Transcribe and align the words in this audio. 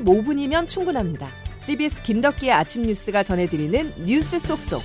15분이면 0.00 0.68
충분합니다. 0.68 1.28
CBS 1.60 2.02
김덕기의 2.02 2.52
아침 2.52 2.82
뉴스가 2.82 3.22
전해드리는 3.22 4.04
뉴스 4.04 4.38
속속. 4.38 4.82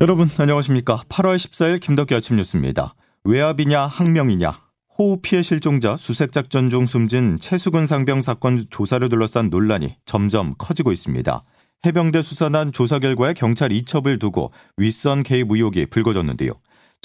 여러분 0.00 0.28
안녕하십니까? 0.36 0.98
8월 1.08 1.36
14일 1.36 1.80
김덕기 1.80 2.14
아침 2.14 2.36
뉴스입니다. 2.36 2.94
외압이냐 3.24 3.86
항명이냐 3.86 4.60
호우 4.98 5.18
피해 5.22 5.42
실종자 5.42 5.96
수색 5.96 6.32
작전 6.32 6.68
중 6.68 6.86
숨진 6.86 7.38
최수근 7.40 7.86
상병 7.86 8.20
사건 8.20 8.64
조사를 8.68 9.08
둘러싼 9.08 9.50
논란이 9.50 9.96
점점 10.04 10.54
커지고 10.58 10.92
있습니다. 10.92 11.42
해병대 11.86 12.22
수사단 12.22 12.72
조사 12.72 12.98
결과에 12.98 13.34
경찰 13.34 13.72
이첩을 13.72 14.18
두고 14.18 14.52
윗선 14.76 15.22
개입 15.22 15.50
의혹이 15.50 15.86
불거졌는데요. 15.86 16.52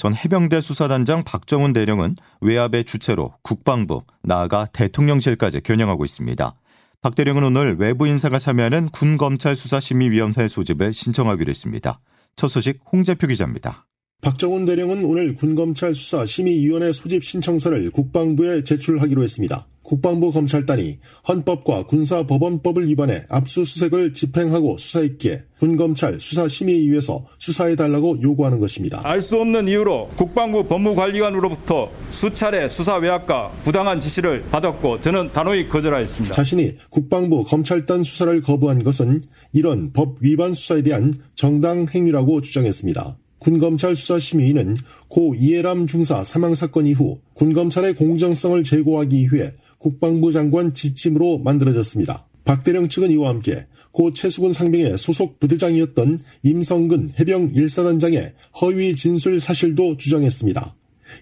전 0.00 0.16
해병대 0.16 0.62
수사단장 0.62 1.24
박정훈 1.24 1.74
대령은 1.74 2.14
외압의 2.40 2.84
주체로 2.84 3.34
국방부, 3.42 4.00
나아가 4.22 4.64
대통령실까지 4.72 5.60
겨냥하고 5.60 6.06
있습니다. 6.06 6.54
박 7.02 7.14
대령은 7.14 7.44
오늘 7.44 7.76
외부 7.78 8.06
인사가 8.06 8.38
참여하는 8.38 8.88
군검찰수사심의위원회 8.92 10.48
소집을 10.48 10.94
신청하기로 10.94 11.50
했습니다. 11.50 12.00
첫 12.34 12.48
소식 12.48 12.80
홍재표 12.90 13.26
기자입니다. 13.26 13.86
박정훈 14.22 14.64
대령은 14.64 15.04
오늘 15.04 15.34
군검찰 15.34 15.94
수사심의위원회 15.94 16.94
소집 16.94 17.22
신청서를 17.22 17.90
국방부에 17.90 18.64
제출하기로 18.64 19.22
했습니다. 19.22 19.66
국방부 19.90 20.30
검찰단이 20.30 20.98
헌법과 21.26 21.86
군사법원법을 21.86 22.86
위반해 22.86 23.24
압수수색을 23.28 24.14
집행하고 24.14 24.76
수사했기에 24.78 25.42
군검찰 25.58 26.20
수사심의위에서 26.20 27.26
수사해달라고 27.38 28.22
요구하는 28.22 28.60
것입니다. 28.60 29.00
알 29.02 29.20
수 29.20 29.40
없는 29.40 29.66
이유로 29.66 30.10
국방부 30.16 30.62
법무관리관으로부터 30.68 31.90
수차례 32.12 32.68
수사 32.68 32.98
외압과 32.98 33.48
부당한 33.64 33.98
지시를 33.98 34.44
받았고 34.52 35.00
저는 35.00 35.30
단호히 35.32 35.68
거절하였습니다. 35.68 36.36
자신이 36.36 36.76
국방부 36.88 37.42
검찰단 37.42 38.04
수사를 38.04 38.40
거부한 38.42 38.84
것은 38.84 39.22
이런 39.52 39.92
법 39.92 40.18
위반 40.20 40.54
수사에 40.54 40.82
대한 40.82 41.14
정당 41.34 41.86
행위라고 41.92 42.42
주장했습니다. 42.42 43.16
군검찰 43.40 43.96
수사심의위는 43.96 44.76
고 45.08 45.34
이해람 45.34 45.86
중사 45.86 46.22
사망 46.22 46.54
사건 46.54 46.86
이후 46.86 47.18
군검찰의 47.34 47.94
공정성을 47.94 48.62
제고하기 48.62 49.30
위해 49.32 49.52
국방부 49.80 50.30
장관 50.30 50.74
지침으로 50.74 51.38
만들어졌습니다. 51.38 52.26
박대령 52.44 52.88
측은 52.88 53.10
이와 53.12 53.30
함께 53.30 53.66
고 53.92 54.12
최수근 54.12 54.52
상병의 54.52 54.98
소속 54.98 55.40
부대장이었던 55.40 56.18
임성근 56.42 57.14
해병 57.18 57.52
1사단장의 57.54 58.34
허위 58.60 58.94
진술 58.94 59.40
사실도 59.40 59.96
주장했습니다. 59.96 60.76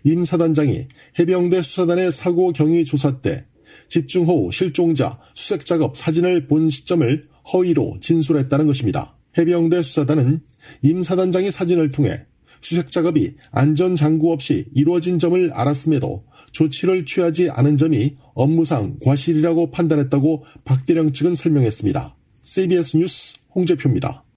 임 0.04 0.24
사단장이 0.24 0.86
해병대 1.18 1.62
수사단의 1.62 2.12
사고 2.12 2.52
경위 2.52 2.84
조사 2.84 3.20
때 3.20 3.46
집중호우 3.88 4.52
실종자 4.52 5.18
수색 5.34 5.64
작업 5.64 5.96
사진을 5.96 6.48
본 6.48 6.68
시점을 6.68 7.28
허위로 7.52 7.98
진술했다는 8.00 8.66
것입니다. 8.66 9.16
해병대 9.38 9.82
수사단은 9.82 10.40
임 10.82 11.02
사단장이 11.02 11.50
사진을 11.50 11.92
통해 11.92 12.26
수색 12.60 12.90
작업이 12.90 13.34
안전 13.50 13.96
장구 13.96 14.32
없이 14.32 14.66
이루어진 14.74 15.18
점을 15.18 15.50
알았음에도 15.52 16.24
조치를 16.52 17.06
취하지 17.06 17.50
않은 17.50 17.76
점이 17.76 18.16
업무상 18.34 18.98
과실이라고 19.04 19.70
판단했다고 19.70 20.44
박대령 20.64 21.12
측은 21.12 21.34
설명했습니다. 21.34 22.16
CBS 22.42 22.96
뉴스 22.96 23.34
홍재표입니다. 23.54 24.27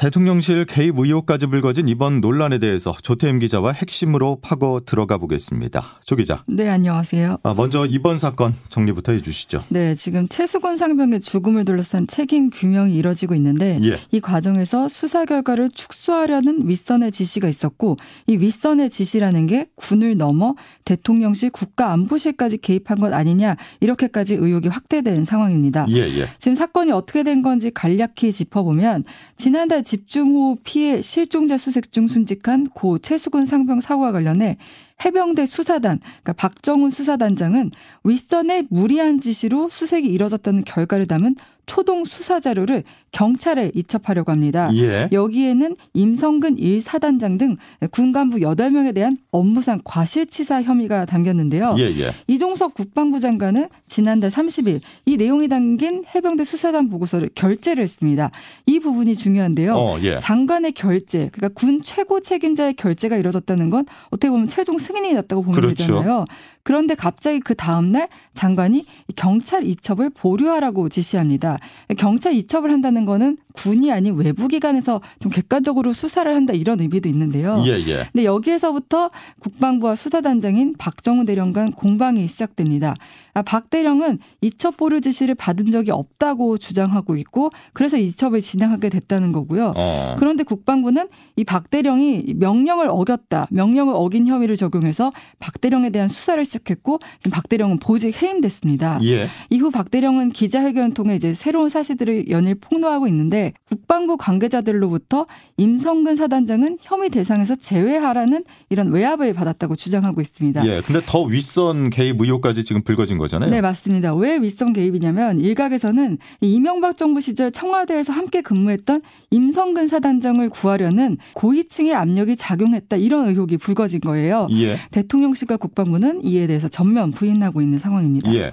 대통령실 0.00 0.64
개입 0.64 0.98
의혹까지 0.98 1.48
불거진 1.48 1.86
이번 1.86 2.22
논란에 2.22 2.56
대해서 2.56 2.90
조태임 3.02 3.38
기자와 3.38 3.72
핵심으로 3.72 4.38
파고 4.40 4.80
들어가 4.80 5.18
보겠습니다. 5.18 6.00
조 6.06 6.16
기자. 6.16 6.42
네, 6.46 6.70
안녕하세요. 6.70 7.36
아, 7.42 7.52
먼저 7.52 7.84
이번 7.84 8.16
사건 8.16 8.54
정리부터 8.70 9.12
해주시죠. 9.12 9.64
네, 9.68 9.94
지금 9.96 10.26
최수건 10.26 10.78
상병의 10.78 11.20
죽음을 11.20 11.66
둘러싼 11.66 12.06
책임 12.06 12.48
규명이 12.48 12.96
이뤄지고 12.96 13.34
있는데 13.34 13.78
예. 13.82 13.98
이 14.10 14.20
과정에서 14.20 14.88
수사 14.88 15.26
결과를 15.26 15.68
축소하려는 15.68 16.66
윗선의 16.66 17.12
지시가 17.12 17.46
있었고 17.48 17.98
이 18.26 18.38
윗선의 18.38 18.88
지시라는 18.88 19.48
게 19.48 19.66
군을 19.74 20.16
넘어 20.16 20.54
대통령실 20.86 21.50
국가안보실까지 21.50 22.56
개입한 22.56 23.00
것 23.00 23.12
아니냐 23.12 23.58
이렇게까지 23.80 24.36
의혹이 24.36 24.68
확대된 24.68 25.26
상황입니다. 25.26 25.84
예, 25.90 25.96
예. 26.20 26.28
지금 26.38 26.54
사건이 26.54 26.90
어떻게 26.90 27.22
된 27.22 27.42
건지 27.42 27.70
간략히 27.70 28.32
짚어보면 28.32 29.04
지난달 29.36 29.84
집중호우 29.90 30.58
피해 30.62 31.02
실종자 31.02 31.58
수색 31.58 31.90
중 31.90 32.06
순직한 32.06 32.68
고 32.68 33.00
최수근 33.00 33.44
상병 33.44 33.80
사고와 33.80 34.12
관련해 34.12 34.56
해병대 35.04 35.46
수사단, 35.46 35.98
그러니까 35.98 36.32
박정훈 36.34 36.90
수사단장은 36.90 37.72
윗선의 38.04 38.68
무리한 38.70 39.20
지시로 39.20 39.68
수색이 39.68 40.06
이뤄졌다는 40.06 40.62
결과를 40.62 41.08
담은 41.08 41.34
초동 41.70 42.04
수사 42.04 42.40
자료를 42.40 42.82
경찰에 43.12 43.70
이첩하려고 43.76 44.32
합니다. 44.32 44.70
예. 44.74 45.08
여기에는 45.12 45.76
임성근 45.94 46.56
1사단장 46.56 47.38
등 47.38 47.54
군간부 47.92 48.38
8명에 48.38 48.92
대한 48.92 49.16
업무상 49.30 49.80
과실치사 49.84 50.62
혐의가 50.62 51.04
담겼는데요. 51.04 51.76
예, 51.78 51.82
예. 52.00 52.12
이종석 52.26 52.74
국방부 52.74 53.20
장관은 53.20 53.68
지난달 53.86 54.30
30일 54.30 54.80
이 55.06 55.16
내용이 55.16 55.46
담긴 55.46 56.02
해병대 56.12 56.42
수사단 56.42 56.90
보고서를 56.90 57.30
결재를 57.36 57.84
했습니다. 57.84 58.30
이 58.66 58.80
부분이 58.80 59.14
중요한데요. 59.14 59.76
어, 59.76 60.00
예. 60.02 60.18
장관의 60.18 60.72
결재, 60.72 61.30
그러니까 61.32 61.50
군 61.54 61.82
최고 61.82 62.18
책임자의 62.18 62.74
결재가 62.74 63.16
이뤄졌다는 63.16 63.70
건 63.70 63.86
어떻게 64.08 64.28
보면 64.28 64.48
최종 64.48 64.76
승인이 64.76 65.14
났다고 65.14 65.42
보면 65.42 65.60
그렇죠. 65.60 65.74
되잖아요. 65.76 66.24
그런데 66.62 66.94
갑자기 66.94 67.40
그 67.40 67.54
다음날 67.54 68.08
장관이 68.34 68.86
경찰 69.16 69.64
이첩을 69.66 70.10
보류하라고 70.10 70.88
지시합니다. 70.88 71.58
경찰 71.98 72.32
이첩을 72.34 72.70
한다는 72.70 73.04
거는 73.04 73.36
군이 73.52 73.92
아닌 73.92 74.14
외부 74.16 74.48
기관에서 74.48 75.00
좀 75.20 75.30
객관적으로 75.30 75.92
수사를 75.92 76.32
한다 76.34 76.52
이런 76.52 76.80
의미도 76.80 77.08
있는데요. 77.08 77.62
예, 77.66 77.72
예. 77.86 78.08
근데 78.12 78.24
여기에서부터 78.24 79.10
국방부와 79.40 79.96
수사단장인 79.96 80.76
박정우 80.78 81.24
대령간 81.24 81.72
공방이 81.72 82.26
시작됩니다. 82.28 82.94
아, 83.34 83.42
박 83.42 83.70
대령은 83.70 84.18
이첩 84.40 84.76
보류 84.76 85.00
지시를 85.00 85.34
받은 85.36 85.70
적이 85.70 85.92
없다고 85.92 86.58
주장하고 86.58 87.16
있고 87.16 87.50
그래서 87.72 87.96
이첩을 87.96 88.40
진행하게 88.40 88.88
됐다는 88.88 89.30
거고요. 89.32 89.74
어. 89.76 90.16
그런데 90.18 90.42
국방부는 90.42 91.08
이 91.36 91.44
박 91.50 91.68
대령이 91.68 92.34
명령을 92.36 92.86
어겼다, 92.88 93.48
명령을 93.50 93.94
어긴 93.96 94.28
혐의를 94.28 94.54
적용해서 94.56 95.10
박 95.40 95.60
대령에 95.60 95.90
대한 95.90 96.08
수사를 96.08 96.44
시작했고 96.44 97.00
지금 97.18 97.32
박 97.32 97.48
대령은 97.48 97.78
보직 97.80 98.22
해임됐습니다. 98.22 99.00
예. 99.02 99.26
이후 99.50 99.70
박 99.72 99.90
대령은 99.90 100.30
기자회견을 100.30 100.94
통해 100.94 101.16
이제 101.16 101.34
새 101.34 101.49
로운 101.52 101.68
사실들을 101.68 102.30
연일 102.30 102.54
폭로하고 102.54 103.06
있는데 103.08 103.52
국방부 103.68 104.16
관계자들로부터 104.16 105.26
임성근 105.56 106.16
사단장은 106.16 106.78
혐의 106.80 107.10
대상에서 107.10 107.56
제외하라는 107.56 108.44
이런 108.68 108.90
외압을 108.90 109.34
받았다고 109.34 109.76
주장하고 109.76 110.20
있습니다. 110.20 110.66
예. 110.66 110.82
근데 110.82 111.00
더 111.06 111.22
윗선 111.22 111.90
개입 111.90 112.20
의혹까지 112.20 112.64
지금 112.64 112.82
불거진 112.82 113.18
거잖아요. 113.18 113.50
네, 113.50 113.60
맞습니다. 113.60 114.14
왜 114.14 114.36
윗선 114.36 114.72
개입이냐면 114.72 115.40
일각에서는 115.40 116.18
이명박 116.40 116.96
정부 116.96 117.20
시절 117.20 117.50
청와대에서 117.50 118.12
함께 118.12 118.40
근무했던 118.40 119.02
임성근 119.30 119.88
사단장을 119.88 120.48
구하려는 120.50 121.18
고위층의 121.34 121.94
압력이 121.94 122.36
작용했다 122.36 122.96
이런 122.96 123.28
의혹이 123.28 123.56
불거진 123.56 124.00
거예요. 124.00 124.48
예. 124.52 124.78
대통령실과 124.90 125.56
국방부는 125.56 126.24
이에 126.24 126.46
대해서 126.46 126.68
전면 126.68 127.10
부인하고 127.10 127.60
있는 127.62 127.78
상황입니다. 127.78 128.34
예. 128.34 128.50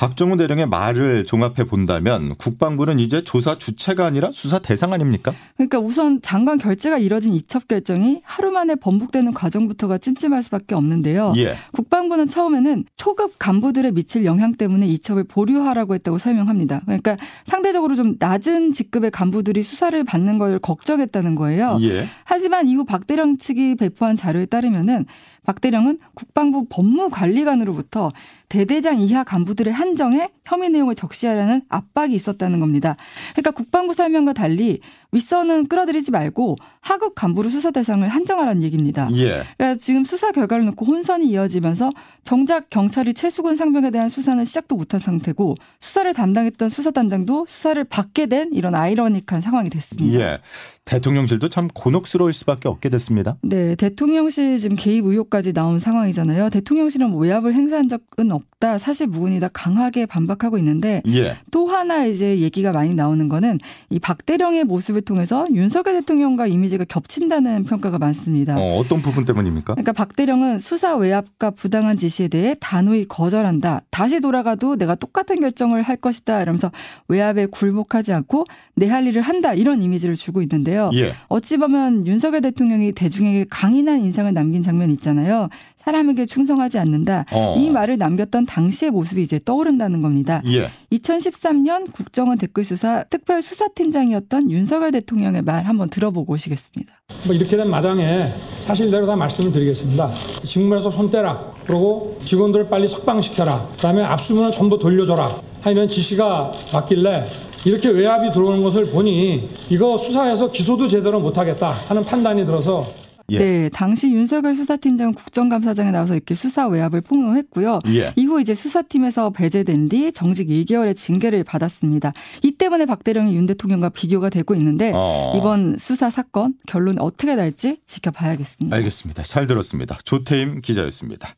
박정우 0.00 0.38
대령의 0.38 0.66
말을 0.66 1.26
종합해 1.26 1.64
본다면 1.64 2.34
국방부는 2.36 2.98
이제 3.00 3.20
조사 3.22 3.58
주체가 3.58 4.06
아니라 4.06 4.30
수사 4.32 4.58
대상 4.58 4.94
아닙니까? 4.94 5.34
그러니까 5.58 5.78
우선 5.78 6.22
장관 6.22 6.56
결재가 6.56 6.96
이뤄진 6.96 7.34
이첩 7.34 7.68
결정이 7.68 8.22
하루 8.24 8.50
만에 8.50 8.76
번복되는 8.76 9.34
과정부터가 9.34 9.98
찜찜할 9.98 10.42
수밖에 10.42 10.74
없는데요. 10.74 11.34
예. 11.36 11.54
국방부는 11.72 12.28
처음에는 12.28 12.84
초급 12.96 13.38
간부들의 13.38 13.92
미칠 13.92 14.24
영향 14.24 14.54
때문에 14.54 14.86
이첩을 14.86 15.24
보류하라고 15.24 15.92
했다고 15.92 16.16
설명합니다. 16.16 16.80
그러니까 16.86 17.18
상대적으로 17.44 17.94
좀 17.94 18.16
낮은 18.18 18.72
직급의 18.72 19.10
간부들이 19.10 19.62
수사를 19.62 20.02
받는 20.02 20.38
걸 20.38 20.58
걱정했다는 20.60 21.34
거예요. 21.34 21.76
예. 21.82 22.06
하지만 22.24 22.68
이후 22.68 22.86
박 22.86 23.06
대령 23.06 23.36
측이 23.36 23.74
배포한 23.74 24.16
자료에 24.16 24.46
따르면은 24.46 25.04
박 25.44 25.60
대령은 25.60 25.98
국방부 26.14 26.66
법무관리관으로부터 26.70 28.10
대대장 28.50 29.00
이하 29.00 29.24
간부들의 29.24 29.72
한정에 29.72 30.28
혐의 30.44 30.70
내용을 30.70 30.96
적시하라는 30.96 31.62
압박이 31.68 32.14
있었다는 32.14 32.60
겁니다. 32.60 32.96
그러니까 33.32 33.52
국방부 33.52 33.94
설명과 33.94 34.32
달리 34.34 34.80
윗선은 35.12 35.68
끌어들이지 35.68 36.10
말고 36.10 36.56
하급 36.80 37.14
간부로 37.14 37.48
수사 37.48 37.70
대상을 37.70 38.06
한정하라는 38.06 38.62
얘기입니다. 38.64 39.08
예. 39.14 39.42
그러니까 39.56 39.76
지금 39.78 40.04
수사 40.04 40.32
결과를 40.32 40.64
놓고 40.66 40.84
혼선이 40.84 41.26
이어지면서 41.28 41.90
정작 42.22 42.70
경찰이 42.70 43.14
최수근 43.14 43.56
상병에 43.56 43.90
대한 43.90 44.08
수사는 44.08 44.44
시작도 44.44 44.76
못한 44.76 45.00
상태고 45.00 45.54
수사를 45.80 46.12
담당했던 46.12 46.68
수사단장도 46.68 47.46
수사를 47.48 47.82
받게 47.84 48.26
된 48.26 48.50
이런 48.52 48.74
아이러니한 48.74 49.40
상황이 49.40 49.70
됐습니다. 49.70 50.20
예. 50.20 50.38
대통령실도 50.84 51.48
참 51.48 51.68
곤혹스러울 51.72 52.32
수밖에 52.32 52.68
없게 52.68 52.88
됐습니다. 52.88 53.36
네, 53.42 53.76
대통령실 53.76 54.58
지금 54.58 54.76
개입 54.76 55.04
의혹까지 55.04 55.52
나온 55.52 55.78
상황이잖아요. 55.78 56.50
대통령실은 56.50 57.16
외압을 57.16 57.54
행사한 57.54 57.88
적은 57.88 58.32
없 58.32 58.39
다. 58.58 58.78
사실 58.78 59.06
무근이다 59.06 59.48
강하게 59.52 60.06
반박하고 60.06 60.58
있는데 60.58 61.02
예. 61.08 61.36
또 61.50 61.68
하나 61.68 62.04
이제 62.04 62.38
얘기가 62.40 62.72
많이 62.72 62.94
나오는 62.94 63.28
거는 63.28 63.58
이 63.88 63.98
박대령의 63.98 64.64
모습을 64.64 65.00
통해서 65.02 65.46
윤석열 65.52 65.94
대통령과 66.00 66.46
이미지가 66.46 66.84
겹친다는 66.84 67.64
평가가 67.64 67.98
많습니다. 67.98 68.56
어, 68.58 68.84
떤 68.88 69.02
부분 69.02 69.24
때문입니까? 69.24 69.74
그러니까 69.74 69.92
박대령은 69.92 70.58
수사 70.58 70.94
외압과 70.96 71.50
부당한 71.50 71.96
지시에 71.96 72.28
대해 72.28 72.54
단호히 72.60 73.06
거절한다. 73.06 73.82
다시 73.90 74.20
돌아가도 74.20 74.76
내가 74.76 74.94
똑같은 74.94 75.40
결정을 75.40 75.82
할 75.82 75.96
것이다. 75.96 76.42
이러면서 76.42 76.70
외압에 77.08 77.46
굴복하지 77.46 78.12
않고 78.12 78.44
내 78.76 78.90
할 78.90 79.06
일을 79.06 79.22
한다. 79.22 79.54
이런 79.54 79.82
이미지를 79.82 80.16
주고 80.16 80.42
있는데요. 80.42 80.60
있는데요. 80.60 80.90
예. 80.94 81.12
어찌 81.28 81.56
보면 81.56 82.06
윤석열 82.06 82.40
대통령이 82.40 82.92
대중에게 82.92 83.46
강인한 83.50 84.00
인상을 84.00 84.32
남긴 84.32 84.62
장면이 84.62 84.92
있잖아요. 84.94 85.48
사람에게 85.80 86.26
충성하지 86.26 86.78
않는다. 86.78 87.24
어. 87.32 87.54
이 87.56 87.70
말을 87.70 87.98
남겼던 87.98 88.46
당시의 88.46 88.90
모습이 88.90 89.22
이제 89.22 89.40
떠오른다는 89.44 90.02
겁니다. 90.02 90.42
예. 90.46 90.68
2013년 90.92 91.92
국정원 91.92 92.38
댓글 92.38 92.64
수사 92.64 93.04
특별 93.04 93.42
수사팀장이었던 93.42 94.50
윤석열 94.50 94.92
대통령의 94.92 95.42
말 95.42 95.64
한번 95.64 95.88
들어보고 95.88 96.34
오시겠습니다. 96.34 96.92
뭐 97.26 97.34
이렇게 97.34 97.56
된 97.56 97.68
마당에 97.68 98.28
사실대로 98.60 99.06
다 99.06 99.16
말씀을 99.16 99.52
드리겠습니다. 99.52 100.12
직무에서 100.44 100.90
손 100.90 101.10
떼라. 101.10 101.52
그리고 101.66 102.18
직원들을 102.24 102.66
빨리 102.66 102.86
석방시켜라. 102.88 103.68
그다음에 103.76 104.02
압수문을 104.02 104.50
전부 104.50 104.78
돌려줘라. 104.78 105.40
하는 105.62 105.88
지시가 105.88 106.52
왔길래 106.72 107.26
이렇게 107.64 107.90
외압이 107.90 108.32
들어오는 108.32 108.62
것을 108.62 108.86
보니 108.86 109.48
이거 109.68 109.96
수사해서 109.98 110.50
기소도 110.50 110.88
제대로 110.88 111.20
못하겠다 111.20 111.70
하는 111.88 112.04
판단이 112.04 112.46
들어서 112.46 112.86
예. 113.30 113.38
네, 113.38 113.68
당시 113.70 114.10
윤석열 114.12 114.54
수사팀장은 114.54 115.14
국정감사장에 115.14 115.90
나와서 115.90 116.14
이렇게 116.14 116.34
수사 116.34 116.66
외압을 116.66 117.00
폭로했고요. 117.02 117.80
예. 117.88 118.12
이후 118.16 118.40
이제 118.40 118.54
수사팀에서 118.54 119.30
배제된 119.30 119.88
뒤 119.88 120.12
정직 120.12 120.48
2개월의 120.48 120.96
징계를 120.96 121.44
받았습니다. 121.44 122.12
이 122.42 122.52
때문에 122.52 122.86
박 122.86 123.04
대령이 123.04 123.36
윤 123.36 123.46
대통령과 123.46 123.90
비교가 123.90 124.30
되고 124.30 124.54
있는데 124.54 124.92
어. 124.94 125.32
이번 125.36 125.76
수사 125.78 126.10
사건 126.10 126.54
결론이 126.66 126.98
어떻게 127.00 127.34
날지 127.34 127.80
지켜봐야겠습니다. 127.86 128.76
알겠습니다. 128.76 129.22
잘 129.22 129.46
들었습니다. 129.46 129.98
조태임 130.04 130.60
기자였습니다. 130.60 131.36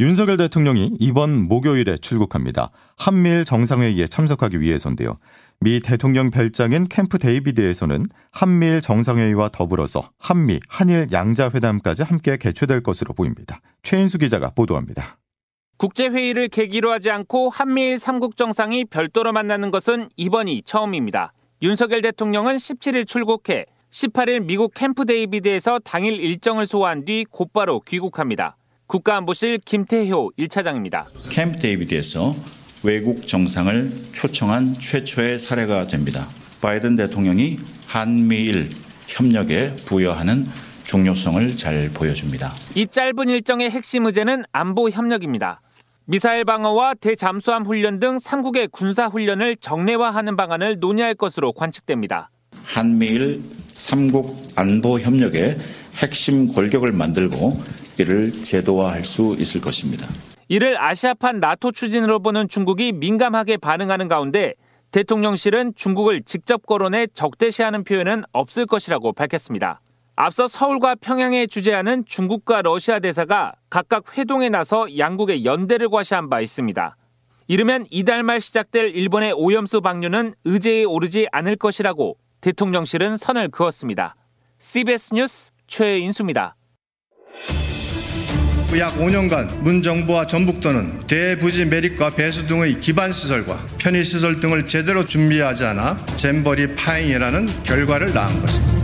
윤석열 0.00 0.36
대통령이 0.36 0.96
이번 1.00 1.48
목요일에 1.48 1.96
출국합니다. 1.96 2.70
한미일 2.96 3.44
정상회의에 3.44 4.06
참석하기 4.06 4.60
위해서인데요. 4.60 5.18
미 5.60 5.80
대통령 5.80 6.30
별장인 6.30 6.86
캠프 6.88 7.18
데이비드에서는 7.18 8.06
한미일 8.30 8.80
정상회의와 8.80 9.48
더불어서 9.48 10.10
한미, 10.16 10.60
한일 10.68 11.08
양자회담까지 11.10 12.04
함께 12.04 12.36
개최될 12.36 12.84
것으로 12.84 13.12
보입니다. 13.12 13.60
최인수 13.82 14.18
기자가 14.18 14.50
보도합니다. 14.50 15.18
국제회의를 15.78 16.48
계기로 16.48 16.92
하지 16.92 17.10
않고 17.10 17.50
한미일 17.50 17.96
3국 17.96 18.36
정상이 18.36 18.84
별도로 18.84 19.32
만나는 19.32 19.72
것은 19.72 20.08
이번이 20.16 20.62
처음입니다. 20.64 21.32
윤석열 21.62 22.02
대통령은 22.02 22.54
17일 22.54 23.04
출국해 23.06 23.66
18일 23.90 24.44
미국 24.44 24.74
캠프 24.74 25.06
데이비드에서 25.06 25.80
당일 25.80 26.20
일정을 26.20 26.66
소화한 26.66 27.04
뒤 27.04 27.24
곧바로 27.28 27.80
귀국합니다. 27.80 28.56
국가안보실 28.86 29.58
김태효 29.64 30.30
1차장입니다. 30.38 31.06
캠프 31.30 31.58
데이비드에서 31.58 32.57
외국 32.82 33.26
정상을 33.26 33.90
초청한 34.12 34.78
최초의 34.78 35.38
사례가 35.38 35.88
됩니다. 35.88 36.28
바이든 36.60 36.96
대통령이 36.96 37.58
한미일 37.86 38.70
협력에 39.06 39.74
부여하는 39.86 40.46
중요성을 40.86 41.56
잘 41.56 41.90
보여줍니다. 41.92 42.52
이 42.74 42.86
짧은 42.86 43.28
일정의 43.28 43.70
핵심 43.70 44.06
의제는 44.06 44.44
안보 44.52 44.88
협력입니다. 44.88 45.60
미사일 46.06 46.44
방어와 46.44 46.94
대잠수함 46.94 47.64
훈련 47.66 47.98
등 47.98 48.16
3국의 48.16 48.72
군사 48.72 49.06
훈련을 49.06 49.56
정례화하는 49.56 50.36
방안을 50.36 50.78
논의할 50.80 51.14
것으로 51.14 51.52
관측됩니다. 51.52 52.30
한미일 52.64 53.42
3국 53.74 54.34
안보 54.54 54.98
협력의 54.98 55.58
핵심 55.96 56.48
골격을 56.48 56.92
만들고 56.92 57.62
이를 57.98 58.32
제도화할 58.42 59.04
수 59.04 59.36
있을 59.38 59.60
것입니다. 59.60 60.08
이를 60.48 60.80
아시아판 60.80 61.40
나토 61.40 61.72
추진으로 61.72 62.20
보는 62.20 62.48
중국이 62.48 62.92
민감하게 62.92 63.58
반응하는 63.58 64.08
가운데 64.08 64.54
대통령실은 64.90 65.74
중국을 65.76 66.22
직접 66.22 66.64
거론해 66.64 67.08
적대시하는 67.12 67.84
표현은 67.84 68.24
없을 68.32 68.64
것이라고 68.64 69.12
밝혔습니다. 69.12 69.82
앞서 70.16 70.48
서울과 70.48 70.96
평양에 70.96 71.46
주재하는 71.46 72.04
중국과 72.06 72.62
러시아 72.62 72.98
대사가 72.98 73.52
각각 73.68 74.16
회동에 74.16 74.48
나서 74.48 74.96
양국의 74.96 75.44
연대를 75.44 75.90
과시한 75.90 76.30
바 76.30 76.40
있습니다. 76.40 76.96
이르면 77.46 77.86
이달 77.90 78.22
말 78.22 78.40
시작될 78.40 78.96
일본의 78.96 79.34
오염수 79.34 79.82
방류는 79.82 80.34
의제에 80.44 80.84
오르지 80.84 81.28
않을 81.30 81.56
것이라고 81.56 82.16
대통령실은 82.40 83.16
선을 83.16 83.50
그었습니다. 83.50 84.16
CBS 84.58 85.14
뉴스 85.14 85.52
최인수입니다. 85.66 86.56
약 88.76 88.98
5년간 88.98 89.62
문 89.62 89.80
정부와 89.80 90.26
전북도는 90.26 91.00
대부지 91.06 91.64
매립과 91.64 92.10
배수 92.10 92.46
등의 92.46 92.80
기반 92.80 93.14
시설과 93.14 93.58
편의 93.78 94.04
시설 94.04 94.40
등을 94.40 94.66
제대로 94.66 95.06
준비하지 95.06 95.64
않아 95.64 95.96
잼버리 96.16 96.74
파행이라는 96.74 97.48
결과를 97.62 98.12
낳은 98.12 98.40
것입니다. 98.40 98.78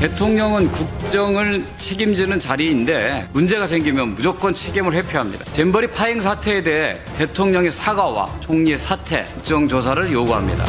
대통령은 0.00 0.72
국정을 0.72 1.62
책임지는 1.76 2.38
자리인데 2.38 3.28
문제가 3.34 3.66
생기면 3.66 4.14
무조건 4.14 4.54
책임을 4.54 4.94
회피합니다. 4.94 5.44
잼버리 5.52 5.88
파행 5.88 6.22
사태에 6.22 6.62
대해 6.62 6.96
대통령의 7.18 7.70
사과와 7.70 8.40
총리의 8.40 8.78
사퇴, 8.78 9.26
국정조사를 9.34 10.10
요구합니다. 10.10 10.64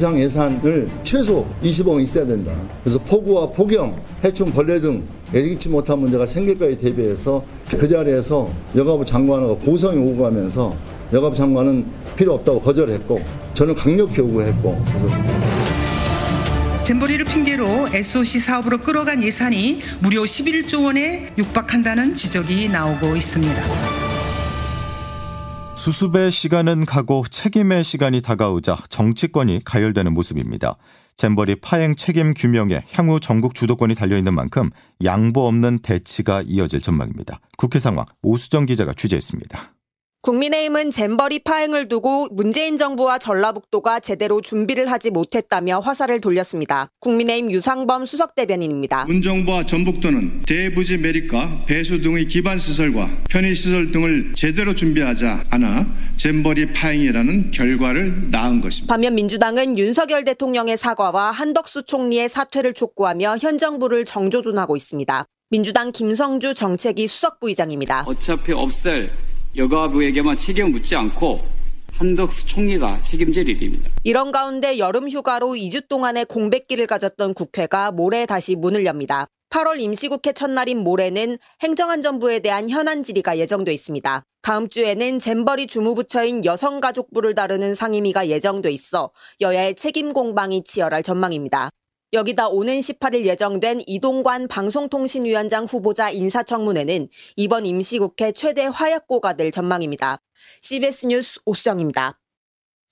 비상 0.00 0.18
예산을 0.18 0.88
최소 1.04 1.46
20억 1.62 2.02
있어야 2.02 2.24
된다. 2.24 2.50
그래서 2.82 2.98
폭우와 3.00 3.50
폭염, 3.50 3.94
해충, 4.24 4.50
벌레 4.50 4.80
등 4.80 5.02
예기치 5.34 5.68
못한 5.68 5.98
문제가 5.98 6.24
생길 6.24 6.56
거에 6.56 6.74
대비해서 6.74 7.44
그 7.68 7.86
자리에서 7.86 8.50
여가부 8.74 9.04
장관과 9.04 9.56
고성이 9.56 9.98
오고하면서 9.98 10.74
여가부 11.12 11.36
장관은 11.36 11.84
필요 12.16 12.32
없다고 12.32 12.62
거절했고 12.62 13.20
저는 13.52 13.74
강력히 13.74 14.20
요구했고 14.20 14.82
잼버리를 16.82 17.22
핑계로 17.26 17.88
SOC 17.92 18.38
사업으로 18.38 18.78
끌어간 18.78 19.22
예산이 19.22 19.82
무려 20.00 20.22
11조 20.22 20.82
원에 20.82 21.30
육박한다는 21.36 22.14
지적이 22.14 22.70
나오고 22.70 23.16
있습니다. 23.16 24.09
수습의 25.80 26.30
시간은 26.30 26.84
가고 26.84 27.24
책임의 27.30 27.84
시간이 27.84 28.20
다가오자 28.20 28.76
정치권이 28.90 29.62
가열되는 29.64 30.12
모습입니다. 30.12 30.76
잼버리 31.16 31.56
파행 31.62 31.96
책임 31.96 32.34
규명에 32.34 32.84
향후 32.92 33.18
정국 33.18 33.54
주도권이 33.54 33.94
달려있는 33.94 34.34
만큼 34.34 34.68
양보 35.04 35.48
없는 35.48 35.78
대치가 35.78 36.42
이어질 36.42 36.82
전망입니다. 36.82 37.40
국회 37.56 37.78
상황 37.78 38.04
오수정 38.20 38.66
기자가 38.66 38.92
취재했습니다. 38.92 39.72
국민의힘은 40.22 40.90
잼버리 40.90 41.38
파행을 41.38 41.88
두고 41.88 42.28
문재인 42.32 42.76
정부와 42.76 43.16
전라북도가 43.16 44.00
제대로 44.00 44.42
준비를 44.42 44.90
하지 44.90 45.08
못했다며 45.08 45.78
화살을 45.78 46.20
돌렸습니다. 46.20 46.90
국민의힘 47.00 47.50
유상범 47.50 48.04
수석 48.04 48.34
대변인입니다. 48.34 49.06
문정부와 49.06 49.64
전북도는 49.64 50.42
부지 50.42 50.98
매립과 50.98 51.64
배수 51.66 52.02
등의 52.02 52.26
기반 52.26 52.58
시설과 52.58 53.08
편의 53.30 53.54
시설 53.54 53.92
등을 53.92 54.34
제대로 54.34 54.74
준비하지 54.74 55.24
않아 55.48 55.86
잼버리 56.18 56.74
파행이라는 56.74 57.50
결과를 57.50 58.26
낳은 58.30 58.60
것입니다. 58.60 58.92
반면 58.92 59.14
민주당은 59.14 59.78
윤석열 59.78 60.24
대통령의 60.24 60.76
사과와 60.76 61.30
한덕수 61.30 61.84
총리의 61.84 62.28
사퇴를 62.28 62.74
촉구하며 62.74 63.38
현 63.40 63.56
정부를 63.56 64.04
정조준하고 64.04 64.76
있습니다. 64.76 65.24
민주당 65.48 65.92
김성주 65.92 66.52
정책위 66.52 67.06
수석부의장입니다. 67.08 68.04
어차피 68.06 68.52
없앨 68.52 69.08
여가부에게만 69.56 70.38
책임을 70.38 70.70
묻지 70.70 70.96
않고 70.96 71.40
한덕수 71.92 72.46
총리가 72.46 72.98
책임질 72.98 73.48
일입니다. 73.48 73.90
이런 74.04 74.32
가운데 74.32 74.78
여름 74.78 75.08
휴가로 75.08 75.48
2주 75.48 75.88
동안의 75.88 76.24
공백기를 76.26 76.86
가졌던 76.86 77.34
국회가 77.34 77.90
모레 77.90 78.26
다시 78.26 78.56
문을 78.56 78.86
엽니다. 78.86 79.26
8월 79.50 79.80
임시국회 79.80 80.32
첫날인 80.32 80.78
모레는 80.78 81.36
행정안전부에 81.60 82.38
대한 82.38 82.70
현안 82.70 83.02
질의가 83.02 83.36
예정돼 83.36 83.72
있습니다. 83.74 84.24
다음 84.42 84.68
주에는 84.68 85.18
잼버리 85.18 85.66
주무부처인 85.66 86.44
여성가족부를 86.44 87.34
다루는 87.34 87.74
상임위가 87.74 88.28
예정돼 88.28 88.70
있어 88.70 89.10
여야의 89.40 89.74
책임 89.74 90.12
공방이 90.12 90.64
치열할 90.64 91.02
전망입니다. 91.02 91.70
여기다 92.12 92.48
오는 92.48 92.80
18일 92.80 93.24
예정된 93.24 93.82
이동관 93.86 94.48
방송통신위원장 94.48 95.64
후보자 95.64 96.10
인사청문회는 96.10 97.08
이번 97.36 97.66
임시국회 97.66 98.32
최대 98.32 98.66
화약고가 98.66 99.36
될 99.36 99.52
전망입니다. 99.52 100.18
CBS 100.60 101.06
뉴스 101.06 101.40
오수정입니다. 101.44 102.18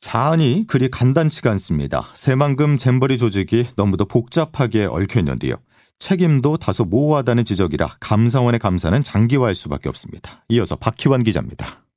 사안이 0.01 0.67
그리 0.69 0.89
간단치가 0.89 1.51
않습니다. 1.53 2.11
새만금 2.15 2.79
잼버리 2.79 3.19
조직이 3.19 3.67
너무도 3.75 4.05
복잡하게 4.05 4.85
얽혀 4.85 5.19
있는데요. 5.19 5.57
책임도 5.99 6.59
다소 6.59 6.85
모호하다는 6.85 7.45
지적이라 7.45 7.97
감사원의 7.99 8.61
감사는 8.61 9.03
장기화할 9.03 9.57
수밖에 9.57 9.89
없습니다. 9.89 10.45
이어서 10.49 10.77
박희원 10.77 11.25
기자입니다. 11.25 11.88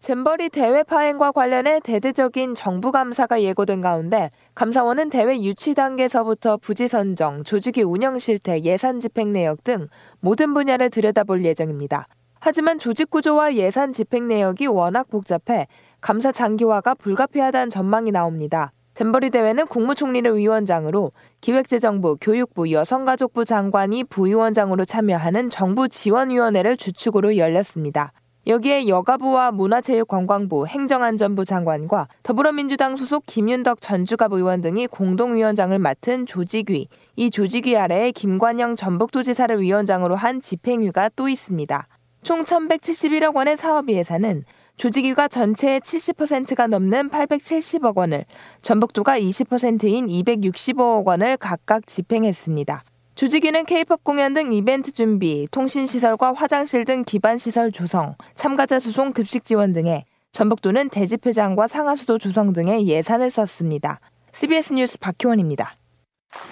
잼버리 0.00 0.48
대회 0.48 0.84
파행과 0.84 1.32
관련해 1.32 1.80
대대적인 1.80 2.54
정부 2.54 2.92
감사가 2.92 3.42
예고된 3.42 3.80
가운데 3.80 4.30
감사원은 4.54 5.10
대회 5.10 5.42
유치 5.42 5.74
단계에서부터 5.74 6.56
부지 6.58 6.86
선정, 6.86 7.42
조직위 7.42 7.82
운영 7.82 8.18
실태, 8.18 8.60
예산 8.62 9.00
집행 9.00 9.32
내역 9.32 9.64
등 9.64 9.88
모든 10.20 10.54
분야를 10.54 10.90
들여다볼 10.90 11.44
예정입니다. 11.44 12.06
하지만 12.38 12.78
조직 12.78 13.10
구조와 13.10 13.56
예산 13.56 13.92
집행 13.92 14.28
내역이 14.28 14.68
워낙 14.68 15.08
복잡해 15.10 15.66
감사 16.00 16.30
장기화가 16.30 16.94
불가피하다는 16.94 17.68
전망이 17.68 18.12
나옵니다. 18.12 18.70
잼버리 18.94 19.30
대회는 19.30 19.66
국무총리를 19.66 20.36
위원장으로 20.36 21.10
기획재정부, 21.40 22.16
교육부, 22.20 22.70
여성가족부 22.70 23.44
장관이 23.44 24.04
부위원장으로 24.04 24.84
참여하는 24.84 25.50
정부 25.50 25.88
지원위원회를 25.88 26.76
주축으로 26.76 27.36
열렸습니다. 27.36 28.12
여기에 28.46 28.88
여가부와 28.88 29.50
문화체육관광부, 29.50 30.66
행정안전부 30.66 31.44
장관과 31.44 32.08
더불어민주당 32.22 32.96
소속 32.96 33.24
김윤덕 33.26 33.80
전주갑 33.82 34.32
의원 34.32 34.62
등이 34.62 34.86
공동위원장을 34.86 35.78
맡은 35.78 36.24
조직위, 36.24 36.88
이 37.16 37.30
조직위 37.30 37.76
아래에 37.76 38.12
김관영 38.12 38.76
전북도지사를 38.76 39.60
위원장으로 39.60 40.16
한 40.16 40.40
집행위가 40.40 41.10
또 41.14 41.28
있습니다. 41.28 41.86
총 42.22 42.44
1171억 42.44 43.34
원의 43.34 43.56
사업 43.56 43.90
예산은 43.90 44.44
조직위가 44.76 45.28
전체의 45.28 45.80
70%가 45.80 46.68
넘는 46.68 47.10
870억 47.10 47.96
원을, 47.96 48.24
전북도가 48.62 49.18
20%인 49.18 50.06
265억 50.06 51.04
원을 51.04 51.36
각각 51.36 51.86
집행했습니다. 51.86 52.84
조직위는 53.18 53.64
케이팝 53.64 54.04
공연 54.04 54.32
등 54.32 54.52
이벤트 54.52 54.92
준비, 54.92 55.48
통신시설과 55.50 56.34
화장실 56.34 56.84
등 56.84 57.02
기반시설 57.02 57.72
조성, 57.72 58.14
참가자 58.36 58.78
수송 58.78 59.12
급식 59.12 59.44
지원 59.44 59.72
등에 59.72 60.04
전북도는 60.30 60.90
대집회장과 60.90 61.66
상하수도 61.66 62.18
조성 62.18 62.52
등의 62.52 62.86
예산을 62.86 63.30
썼습니다. 63.30 63.98
CBS 64.30 64.74
뉴스 64.74 65.00
박희원입니다. 65.00 65.74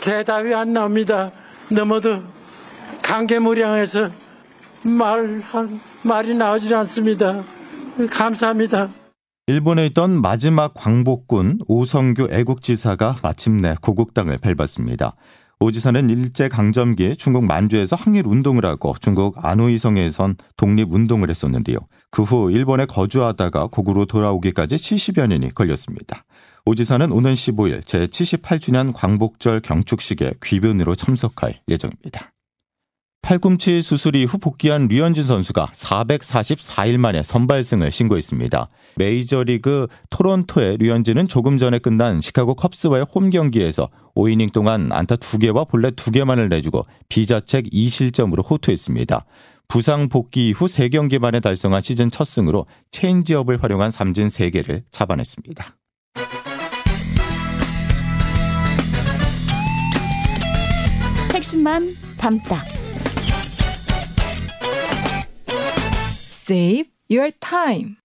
대답이 0.03 0.53
안 0.55 0.73
나옵니다. 0.73 1.31
너무도 1.71 2.25
감개무량해서 3.01 4.11
말, 4.83 5.45
말이 6.03 6.35
나오질 6.35 6.75
않습니다. 6.75 7.45
감사합니다. 8.11 8.91
일본에 9.47 9.87
있던 9.87 10.21
마지막 10.21 10.75
광복군 10.75 11.61
오성규 11.69 12.27
애국지사가 12.33 13.19
마침내 13.23 13.77
고국당을 13.81 14.39
밟았습니다. 14.39 15.15
오 15.59 15.71
지사는 15.71 16.11
일제 16.11 16.49
강점기 16.49 17.17
중국 17.17 17.45
만주에서 17.47 17.97
항일 17.97 18.27
운동을 18.27 18.67
하고 18.67 18.95
중국 19.01 19.43
안후이성에선 19.43 20.37
독립 20.59 20.93
운동을 20.93 21.31
했었는데요. 21.31 21.79
그 22.11 22.23
후 22.23 22.51
일본에 22.51 22.85
거주하다가 22.85 23.69
고국으로 23.69 24.05
돌아오기까지 24.05 24.77
70여 24.77 25.27
년이 25.29 25.55
걸렸습니다. 25.55 26.25
오 26.67 26.75
지사는 26.75 27.11
오는 27.11 27.33
15일 27.33 27.83
제78주년 27.85 28.93
광복절 28.95 29.61
경축식에 29.61 30.35
귀변으로 30.43 30.95
참석할 30.95 31.61
예정입니다. 31.69 32.33
팔꿈치 33.23 33.83
수술 33.83 34.15
이후 34.15 34.39
복귀한 34.39 34.87
류현진 34.87 35.25
선수가 35.25 35.71
444일 35.75 36.97
만에 36.97 37.25
선발승을 37.25 37.91
신고했습니다. 37.91 38.69
메이저리그 38.97 39.89
토론토의 40.11 40.77
류현진은 40.77 41.27
조금 41.27 41.59
전에 41.59 41.81
끝난 41.81 42.21
시카고 42.21 42.55
컵스와의 42.55 43.07
홈 43.13 43.31
경기에서 43.31 43.89
5이닝 44.15 44.53
동안 44.53 44.91
안타 44.93 45.17
2개와 45.17 45.69
볼넷 45.69 45.97
2개만을 45.97 46.49
내주고 46.49 46.83
비자책 47.09 47.65
2실점으로 47.73 48.49
호투했습니다. 48.49 49.25
부상 49.67 50.09
복귀 50.09 50.51
이후 50.51 50.67
3경기 50.67 51.19
만에 51.19 51.41
달성한 51.41 51.83
시즌 51.83 52.13
첫 52.13 52.25
승으로 52.25 52.67
체인지업을 52.93 53.61
활용한 53.61 53.91
삼진 53.91 54.29
3개를 54.29 54.85
잡아냈습니다. 54.93 55.77
핵심만 61.35 61.95
담다. 62.17 62.76
Save 66.49 66.91
your 67.11 67.33
time. 67.41 67.97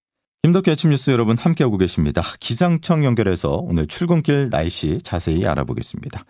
김덕기 0.42 0.68
아침 0.72 0.90
뉴스 0.90 1.12
여러분 1.12 1.38
함께하고 1.38 1.78
계십니다. 1.78 2.22
기상청 2.40 3.04
연결해서 3.04 3.50
오늘 3.50 3.86
출근길 3.86 4.50
날씨 4.50 4.98
자세히 5.04 5.46
알아보겠습니다. 5.46 6.24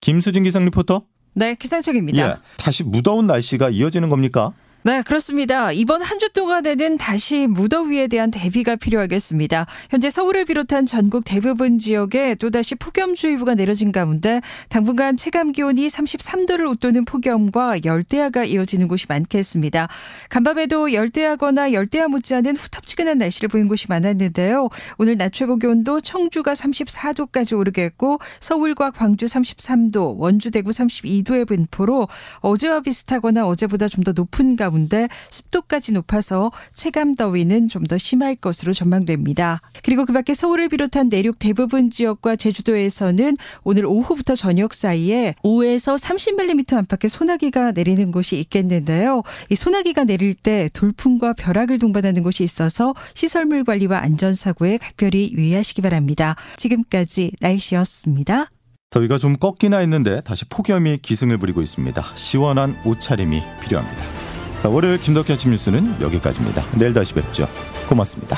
김수진 0.00 0.44
기상 0.44 0.64
리포터. 0.64 1.02
네, 1.34 1.54
기상청입니다. 1.56 2.26
예, 2.26 2.36
다시 2.56 2.84
무더운 2.84 3.26
날씨가 3.26 3.68
이어지는 3.68 4.08
겁니까? 4.08 4.54
네, 4.84 5.02
그렇습니다. 5.02 5.70
이번 5.72 6.02
한 6.02 6.18
주 6.18 6.32
동안에는 6.32 6.98
다시 6.98 7.46
무더위에 7.46 8.08
대한 8.08 8.32
대비가 8.32 8.74
필요하겠습니다. 8.74 9.66
현재 9.90 10.10
서울을 10.10 10.46
비롯한 10.46 10.84
전국 10.84 11.22
대부분 11.24 11.78
지역에 11.78 12.34
또다시 12.34 12.74
폭염주의보가 12.74 13.54
내려진 13.54 13.92
가운데 13.92 14.40
당분간 14.68 15.16
체감 15.16 15.52
기온이 15.52 15.86
33도를 15.86 16.68
웃도는 16.70 17.04
폭염과 17.04 17.84
열대야가 17.84 18.46
이어지는 18.46 18.88
곳이 18.88 19.06
많겠습니다. 19.08 19.86
간밤에도 20.28 20.92
열대야거나 20.92 21.72
열대야 21.72 22.08
못지않은 22.08 22.56
후텁지근한 22.56 23.18
날씨를 23.18 23.48
보인 23.48 23.68
곳이 23.68 23.86
많았는데요. 23.88 24.68
오늘 24.96 25.16
낮 25.18 25.32
최고 25.32 25.56
기온도 25.56 26.00
청주가 26.00 26.54
34도까지 26.54 27.56
오르겠고 27.56 28.18
서울과 28.40 28.90
광주 28.90 29.26
33도, 29.26 30.18
원주 30.18 30.50
대구 30.50 30.70
32도의 30.70 31.46
분포로 31.46 32.08
어제와 32.40 32.80
비슷하거나 32.80 33.46
어제보다 33.46 33.86
좀 33.86 33.98
더 34.04 34.12
높은 34.12 34.54
가운데 34.56 34.67
가운데 34.68 35.08
습도까지 35.30 35.92
높아서 35.92 36.52
체감 36.74 37.14
더위는 37.14 37.68
좀 37.68 37.88
더 37.88 37.96
심할 37.96 38.36
것으로 38.36 38.74
전망됩니다. 38.74 39.62
그리고 39.82 40.04
그 40.04 40.12
밖에 40.12 40.34
서울을 40.34 40.68
비롯한 40.68 41.08
내륙 41.08 41.38
대부분 41.38 41.88
지역과 41.88 42.36
제주도에서는 42.36 43.34
오늘 43.64 43.86
오후부터 43.86 44.36
저녁 44.36 44.74
사이에 44.74 45.34
5에서 45.42 45.98
30mm 45.98 46.74
안팎의 46.76 47.08
소나기가 47.08 47.72
내리는 47.72 48.12
곳이 48.12 48.38
있겠는데요. 48.40 49.22
이 49.48 49.54
소나기가 49.56 50.04
내릴 50.04 50.34
때 50.34 50.68
돌풍과 50.74 51.32
벼락을 51.32 51.78
동반하는 51.78 52.22
곳이 52.22 52.44
있어서 52.44 52.94
시설물 53.14 53.64
관리와 53.64 54.00
안전사고에 54.00 54.76
각별히 54.76 55.32
유의하시기 55.32 55.80
바랍니다. 55.80 56.36
지금까지 56.58 57.32
날씨였습니다. 57.40 58.50
더위가 58.90 59.16
좀 59.18 59.34
꺾이나 59.36 59.78
했는데 59.78 60.20
다시 60.22 60.44
폭염이 60.46 60.98
기승을 60.98 61.38
부리고 61.38 61.62
있습니다. 61.62 62.02
시원한 62.16 62.76
옷차림이 62.84 63.42
필요합니다. 63.62 64.27
월요일 64.64 64.98
김덕현 64.98 65.34
아침 65.36 65.50
뉴스는 65.50 66.00
여기까지입니다. 66.00 66.64
내일 66.74 66.92
다시 66.92 67.14
뵙죠. 67.14 67.48
고맙습니다. 67.88 68.36